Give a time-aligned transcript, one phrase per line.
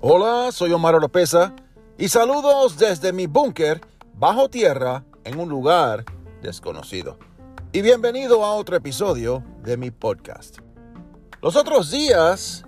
[0.00, 1.54] Hola, soy Omar Oropesa
[1.98, 3.82] y saludos desde mi búnker
[4.14, 6.06] bajo tierra en un lugar
[6.40, 7.18] desconocido.
[7.72, 10.56] Y bienvenido a otro episodio de mi podcast.
[11.42, 12.64] Los otros días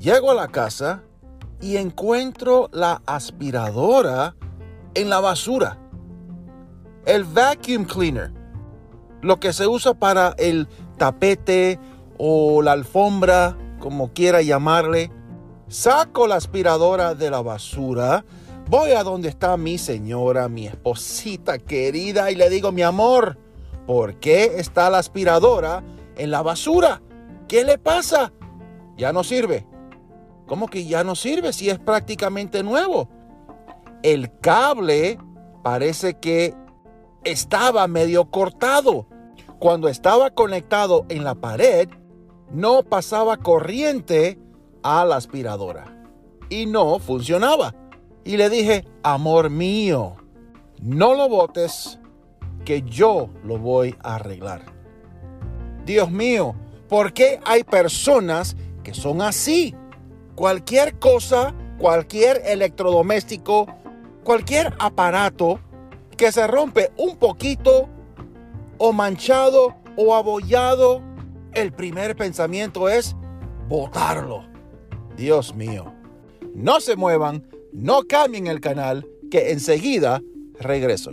[0.00, 1.04] llego a la casa
[1.60, 4.34] y encuentro la aspiradora
[4.94, 5.78] en la basura.
[7.06, 8.32] El vacuum cleaner,
[9.22, 11.78] lo que se usa para el tapete
[12.18, 15.10] o la alfombra, como quiera llamarle.
[15.68, 18.24] Saco la aspiradora de la basura,
[18.68, 23.38] voy a donde está mi señora, mi esposita querida, y le digo, mi amor,
[23.86, 25.82] ¿por qué está la aspiradora
[26.16, 27.02] en la basura?
[27.48, 28.32] ¿Qué le pasa?
[28.96, 29.66] Ya no sirve.
[30.46, 33.08] ¿Cómo que ya no sirve si es prácticamente nuevo?
[34.02, 35.18] El cable
[35.62, 36.54] parece que
[37.24, 39.06] estaba medio cortado.
[39.58, 41.88] Cuando estaba conectado en la pared,
[42.52, 44.38] no pasaba corriente
[44.82, 46.06] a la aspiradora.
[46.48, 47.74] Y no funcionaba.
[48.24, 50.16] Y le dije, amor mío,
[50.80, 51.98] no lo botes,
[52.64, 54.62] que yo lo voy a arreglar.
[55.84, 56.54] Dios mío,
[56.88, 59.74] ¿por qué hay personas que son así?
[60.34, 63.66] Cualquier cosa, cualquier electrodoméstico,
[64.22, 65.58] cualquier aparato
[66.16, 67.88] que se rompe un poquito
[68.78, 71.02] o manchado o abollado,
[71.52, 73.16] el primer pensamiento es
[73.68, 74.44] botarlo.
[75.16, 75.92] Dios mío.
[76.54, 80.22] No se muevan, no cambien el canal, que enseguida
[80.58, 81.12] regreso.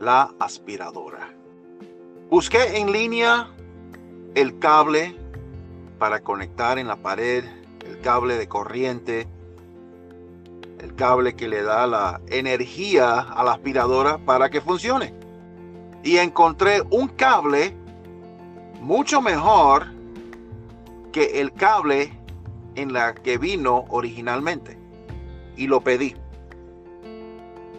[0.00, 1.30] la aspiradora.
[2.30, 3.48] Busqué en línea
[4.34, 5.14] el cable
[5.98, 7.44] para conectar en la pared,
[7.86, 9.28] el cable de corriente,
[10.78, 15.14] el cable que le da la energía a la aspiradora para que funcione.
[16.02, 17.74] Y encontré un cable
[18.80, 19.86] mucho mejor
[21.12, 22.18] que el cable
[22.74, 24.78] en la que vino originalmente.
[25.56, 26.16] Y lo pedí.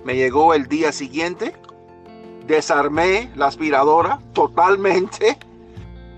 [0.03, 1.55] Me llegó el día siguiente.
[2.51, 5.37] Desarmé la aspiradora totalmente.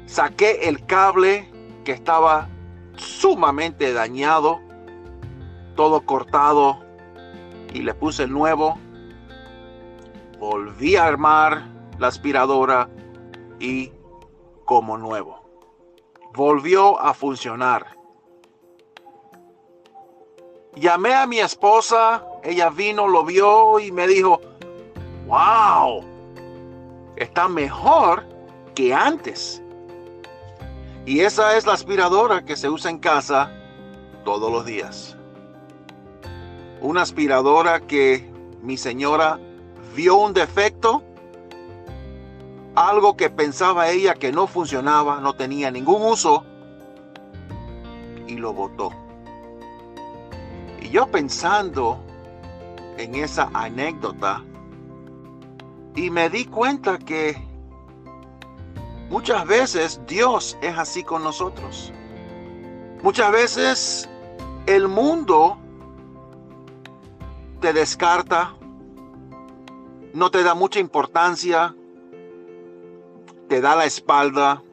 [0.07, 1.47] Saqué el cable
[1.85, 2.49] que estaba
[2.95, 4.59] sumamente dañado.
[5.75, 6.79] Todo cortado.
[7.71, 8.79] Y le puse nuevo.
[10.39, 11.67] Volví a armar
[11.99, 12.89] la aspiradora.
[13.59, 13.91] Y
[14.65, 15.39] como nuevo.
[16.33, 17.95] Volvió a funcionar.
[20.75, 24.41] Llamé a mi esposa, ella vino, lo vio y me dijo,
[25.27, 26.12] wow,
[27.15, 28.25] está mejor
[28.75, 29.61] que antes.
[31.05, 33.51] Y esa es la aspiradora que se usa en casa
[34.23, 35.17] todos los días.
[36.81, 38.29] Una aspiradora que
[38.61, 39.39] mi señora
[39.95, 41.03] vio un defecto,
[42.75, 46.43] algo que pensaba ella que no funcionaba, no tenía ningún uso,
[48.27, 48.91] y lo botó.
[50.81, 51.99] Y yo pensando
[52.97, 54.43] en esa anécdota,
[55.95, 57.37] y me di cuenta que
[59.09, 61.93] muchas veces Dios es así con nosotros.
[63.01, 64.09] Muchas veces
[64.65, 65.57] el mundo
[67.59, 68.55] te descarta,
[70.13, 71.75] no te da mucha importancia,
[73.47, 74.63] te da la espalda.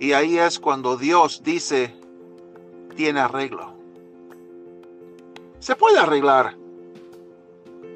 [0.00, 1.94] Y ahí es cuando Dios dice,
[2.94, 3.74] tiene arreglo.
[5.58, 6.56] Se puede arreglar,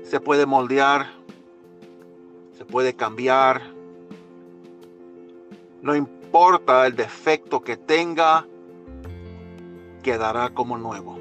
[0.02, 1.21] se puede moldear,
[2.56, 3.62] se puede cambiar.
[5.82, 8.46] No importa el defecto que tenga,
[10.02, 11.18] quedará como nuevo.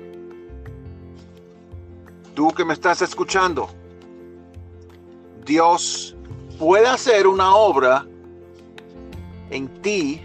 [2.35, 3.69] Tú que me estás escuchando,
[5.45, 6.15] Dios
[6.59, 8.05] puede hacer una obra
[9.49, 10.21] en ti,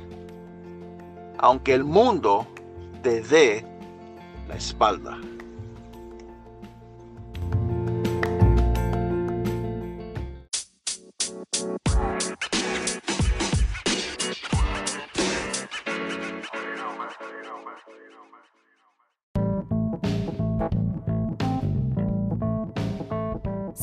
[1.39, 2.47] aunque el mundo
[3.03, 3.67] te dé
[4.49, 5.19] la espalda.